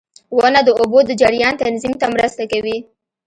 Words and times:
•ونه 0.37 0.61
د 0.67 0.69
اوبو 0.79 0.99
د 1.07 1.11
جریان 1.21 1.53
تنظیم 1.63 1.93
ته 2.01 2.05
مرسته 2.13 2.43
کوي. 2.51 2.77